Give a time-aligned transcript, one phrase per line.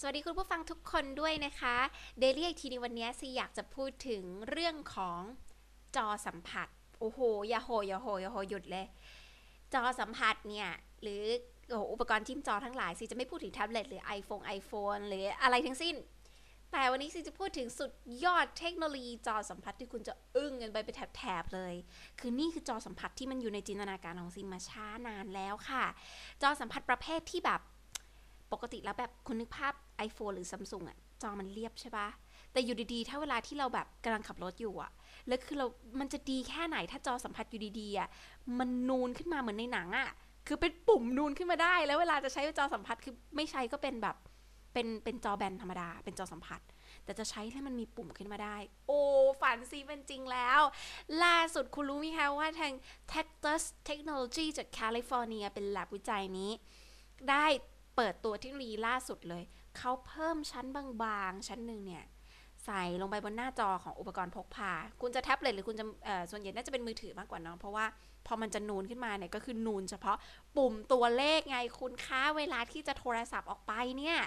[0.00, 1.76] สวัสดีคุณผู้ฟังทุกคนด้วยนะคะ
[2.22, 5.20] Daily IT ในวันนี้สิอยากจะพูดถึงเรื่องของ
[5.96, 6.68] จอสัมผัส
[7.00, 8.86] โอ้โห อย่าโหอย่าโหอย่าโหหยุดเลย
[9.74, 10.70] จอสัมผัสเนี่ย
[11.02, 11.22] หรือ
[11.92, 15.96] อุปกรณ์จิ้มจอทั้งหลายสิจะไม่พูดถึงแท็บเล็ตหรือ iPhone iPhone หรืออะไรทั้งสิ้น
[16.72, 17.92] แต่วันนี้สิจะพูดถึงสุด
[18.24, 21.74] ยอดเทคโนโลยีจอสัมผัสที่คุณจะอึ้งกันไปเป็นแถบๆเลย
[22.20, 25.84] คือนี่คือจอสัมผัสที่มันอยู่ในจินตนาการของซิมาช้านานแล้วค่ะ
[26.42, 27.62] จอสัมผัสประเภทที่แบบ
[28.52, 29.74] ปกติแล้วแบบคุณนึกภาพ
[30.06, 32.08] iPhone หรือ Samsung อะจอมันเรียบใช่ปะ
[32.52, 34.90] แต่อยู่ดีๆ ถ้าเวลาที่เราแบบกำลังขับรถอยู่อะ
[35.28, 35.66] แล้วคือเรา
[36.00, 38.08] มันจะดีแค่ไหนถ้าจอสัมผัสอยู่ดีๆอะ
[38.58, 40.08] มันนูนขึ้นมาเหมือนในหนังอะ
[40.46, 44.16] คือเป็นปุ่มนูนขึ้นมาได้ แล้วเวลาจะใช้จอสัมผัสคือไม่ใช้ก็เป็นแบบ
[44.72, 46.60] เป็น เป็นจอแบนธรรมดา เป็นจอสัมผัส
[47.04, 48.56] แต่จะใช้ให้มันมีปุ่มขึ้นมาได้
[48.88, 49.00] โอ้
[49.40, 50.60] ฝันซีเป็นจริงแล้ว
[51.24, 52.72] ล่าสุดคุณรู้ไหมคะว่าทาง
[53.12, 56.50] Texas Technology จากแคลิฟอร์เนียเป็น lab วิจัยนี้
[57.30, 57.46] ได้
[57.98, 59.42] เปิดตัวเทคโนโลยีล่าสุดเลย
[59.78, 60.66] เขาเพิ่มชั้น
[61.02, 62.04] บางๆ ชั้นหนึ่งเนี่ย
[62.64, 65.84] ใส่ลงไปบนหน้าจอของอุปกรณ์พกพา คุณจะแท็บเล็ตหรือคุณจะ
[66.30, 67.86] ส่วนใหญ่น่าจะเป็นมือถือมากกว่าเนาะเพราะว่า
[68.26, 70.16] พอมันจะนูนขึ้นมาเนี่ยก็คือนูนเฉพาะ
[70.56, 74.18] ปุ่มตัวเลขไงคุณค้าเวลาที่จะโทรศัพท์ออกไปเนี่ย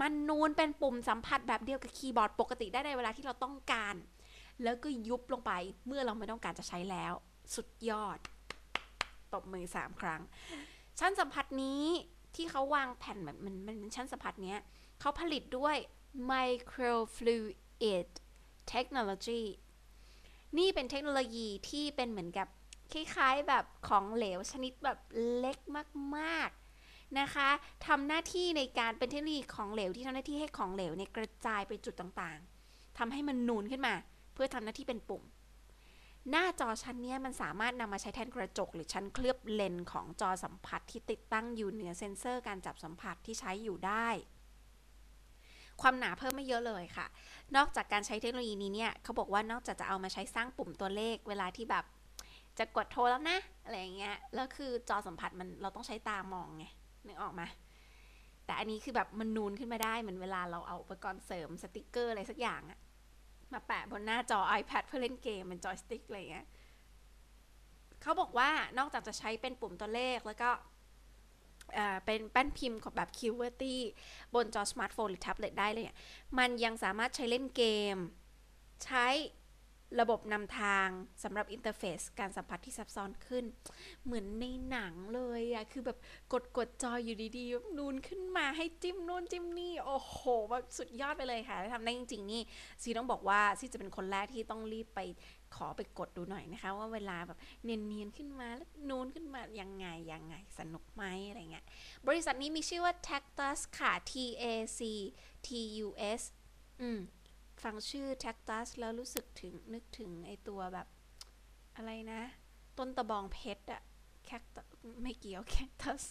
[0.00, 3.94] มันนูนเป็นปุ่มสัมผัสแบบเดียวกับคีย์บอร์ดปกติได้ในเวลาที่เราต้องการ
[4.62, 5.52] แล้วก็ยุบลงไป
[5.86, 7.12] เมื่อเราไม่ต้องการจะใช้แล้ว
[7.54, 8.18] สุดยอด
[9.32, 10.20] ตบมือสามครั้ง
[10.98, 11.84] ชั้นสัมผัสนี้
[12.34, 14.60] ที่เขาวางแผ่นแบบมันมันเป็นชั้นสัมผัสเนี้ย
[15.00, 15.76] เขาผลิตด้วย
[16.30, 18.08] microfluid
[18.72, 19.42] technology
[20.58, 22.48] นี่เป็นเทคโนโลยีที่เป็นเหมือนกับ
[22.92, 24.98] คล้ายๆแบบของเหลวชนิดแบบ
[25.38, 25.58] เล็ก
[26.16, 27.48] มากๆนะคะ
[27.86, 33.94] ทำหน้าที่ในการเป็นเทคโนโลยีของเหลวที่ทำหน้าที่ให้ของเหลวเนี่ยกระจายไปจุดต่างๆทำให้มันนูนขึ้นมา
[34.34, 35.22] เพื่อทำหน้าที่เป็นปุ่ม
[36.30, 44.08] หน้าจอชั้นนี้มันสามารถนำมาใช้แทนกระจก หรือชั้นเคลือบเลนส์ของจอสัมผัสที่ติดตั้งอยู่เหนือเซ็นเซอร์การจับสัมผัสที่ใช้อยู่ได้
[45.80, 47.06] ความหนาเพิ่มไม่เยอะเลยค่ะ
[47.56, 51.84] นอกจากการใช้เทคโนโลยีนี้เนี่ยเขาบอกว่านอกจากจะเอามาใช้สร้างปุ่มตัวเลขเวลาที่แบบ
[52.58, 56.64] จะกดโทรแล้วนะอะไรเงี้ยแล้วคือจอสัมผัสมันเราต้องใช้ตามองไง
[57.06, 57.46] นึกออกมา
[58.44, 62.78] แต่อันนี้คือแบบมันนูนขึ้นมาได้เหมือนเวลาเราเอาอุปกรณ์เสริมสติกเกอร์อะไรสักอย่างอะ
[63.52, 66.46] มาแปะบนหน้าจอ iPad เพื่อเล่นเกมเป็นจอยสติ๊กอะไรเงี้ย
[68.02, 70.50] เขาบอกว่านอกจากจะใช้เป็นปุ่มตัวเลขแล้วก็
[72.04, 73.76] เป็นแป้นพิมพ์ของแบบ QWERTY
[74.34, 75.98] บนจอสมาร์ทโฟนหรือแท็บเล็ตได้เลยเนี่ย
[76.38, 77.64] มันยังสามารถใช้เล่นเก
[77.94, 77.96] ม
[78.84, 79.06] ใช้
[80.00, 80.88] ระบบนำทาง
[81.22, 83.44] สำหรับ interface การสัมผัสที่ซับซ้อนขึ้น
[84.04, 85.98] เหมือนในหนังเลยอะคือแบบ
[86.32, 92.42] กดกดจอยอยู่ดีๆนูนขึ้นมาให้จิ้มนู่นจิ้มนี่ โอ้โหแบบสุดยอดไปเลยค่ะทำได้จริง ๆ นี่
[92.82, 95.00] ซีต้องบอกว่าซีจะเป็นคนแรกที่ต้องรีบไป
[95.54, 101.64] ขอไปกดดูหน่อยนะคะ ว่าเวลาแบบเนียนๆขึ้นมาแล้วนูนขึ้นมายังไงยังไงสนุกไหมอะไรเงี้ย
[102.08, 104.12] บริษัทนี้มีชื่อว่า Tactus ค่ะ T
[104.42, 104.44] A
[104.78, 104.80] C
[105.46, 105.48] T
[105.86, 105.88] U
[106.18, 106.22] S
[106.82, 107.00] อืม
[107.62, 110.88] ฟังชื่อ Cactus แล้วรู้สึกถึงนึกถึงไอตัวแบบ
[111.76, 112.22] อะไรนะ
[112.78, 113.82] ต้นตะบองเพชรอะ
[114.24, 114.66] แคคตัส
[115.02, 116.02] ไม่เกี่ยวแคคตัส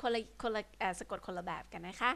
[0.00, 0.62] คนละคนละ
[0.98, 2.10] สะกดคนละแบบกันนะคะ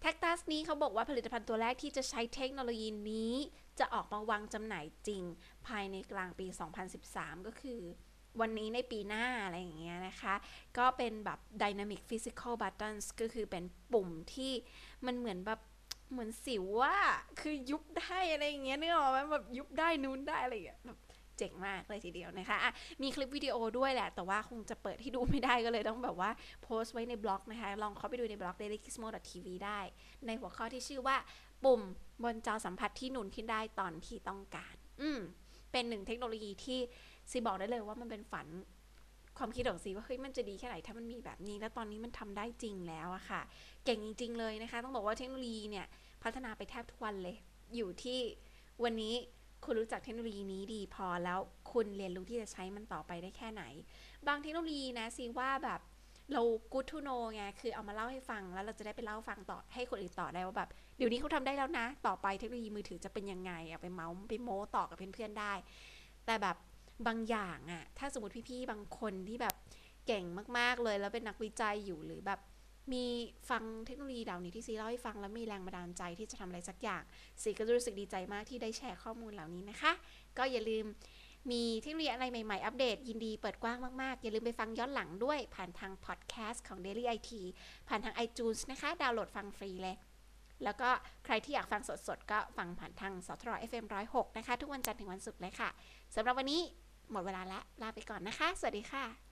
[0.00, 3.32] แท็กตัสนี้เขาบอกว่าผลิตภัณฑ์ตัวแรกที่จะใช้เทคโนโลยีนี้
[3.78, 5.22] จะออกมาวางจำหน่ายจริง
[5.66, 6.46] ภายในกลางปี
[6.96, 7.80] 2013 ก็คือ
[8.40, 10.34] วันนี้ในปีหน้าอะไรอย่างเงี้ยนะคะ
[10.78, 14.52] ก็เป็นแบบ dynamic physical buttons ก็คือเป็นปุ่มที่
[15.06, 15.60] มันเหมือนแบบ
[16.10, 16.96] เหมือนสิวว่า
[17.40, 20.98] คือยุบได้อะไรอย่างเงี้ยเนึกออกไหมแบบยุบได้นู้นได้อะไรอย่างเงี้ยแบบ
[21.38, 22.72] เจ๋งมากเลยทีเดียวนะคะะ
[23.02, 26.30] มีคลิปวิดีโอด้วยแหละ แต่ว่าคงจะเปิดให้ดูไม่ได้ก็เลยต้องแบบว่า
[26.62, 29.80] โพสต์ไว้ในบล็อกนะคะ ลองเข้าไปดูในบล็อก dailykismo.tv ได้
[30.26, 31.16] ในหัวข้อที่ชื่อว่า
[31.64, 31.82] ปุ่ม
[32.22, 35.20] บนจอสัมผัสที่หนุนขึ้นได้ตอนที่ต้องการ อืม
[35.72, 36.78] เป็นหนึ่งเทคโนโลยีที่
[37.30, 38.46] ซีบอกได้เลยว่ามันเป็นฝัน
[39.38, 43.40] ความคิดของซีว่าเฮ้ยมันจะดีแค่ไหนถ้ามันมีแบบนี้ แล้วตอนนี้มันทำได้จริงแล้วอะค่ะ
[43.84, 45.86] เก่งจริง ๆ เลยนะคะ ต้องบอกว่าเทคโนโลยีเนี่ย
[46.22, 47.36] พัฒนาไปแทบทุกวันเลย
[47.76, 48.18] อยู่ที่
[48.84, 49.14] วันนี้
[49.64, 51.38] คุณรู้จักเทคโนโลยีนี้ดีพอแล้ว
[51.72, 53.62] คุณเรียนรู้ที่จะใช้มันต่อไปได้แค่ไหน
[54.26, 55.80] บางเทคโนโลยีนะซีว่าแบบ
[56.32, 56.42] เรา
[56.72, 65.52] good to know ไง คือเอามาเล่าให้ฟัง แล้วเราจะได้ไปเล่าฟังต่อให้คนอื่นต่อได้ว่าแบบ เดี๋ยวนี้เขาทำได้แล้วนะ ต่อไปเทคโนโลยีมือถือจะเป็นยังไงอะไปเมาส์ไปโม้ต่อกับเพื่อนๆได้
[66.26, 66.56] แต่แบบ
[67.06, 69.54] บางอย่างอะถ้าสมมติพี่ๆบางคนที่แบบ
[70.06, 70.24] เก่ง
[70.58, 72.40] มากๆเลย แล้วเป็นนักวิจัยอยู่หรือแบบ
[72.92, 73.04] มี
[73.50, 77.02] ฟังเทคโนโลยีเหล่านี้ที่ซีเล่าให้ฟังแล้วมีแรงบันดาลใจที่จะทำอะไรสักอย่าง
[77.42, 79.92] ซีก็รู้สึกดีใจมากที่ได้แชร์ข้อมูลเหล่านี้นะคะ
[80.38, 80.84] ก็อย่าลืม
[81.50, 87.30] มีเทคโนโลยีอะไรใหม่ ๆ อัปเดต ยินดีเปิดกว้างมาก ๆ อย่าลืมไปฟังย้อนหลังด้วยผ่านทางพอดแคสต์ของ Daily IT
[87.88, 89.96] ผ่านทาง iTunes นะคะ ดาวน์โหลดฟังฟรีเลย
[90.64, 90.88] แล้วก็
[91.24, 95.68] ใครที่อยากฟังสดๆ ก็ฟังผ่านทางสทร FM 106 นะคะ ทุกวันจันทร์ถึงวันศุกร์เลยค่ะ
[96.16, 96.62] สำหรับวันนี้
[97.12, 99.25] หมดเวลาแล้วลาไปก่อนนะคะ สวัสดีค่ะ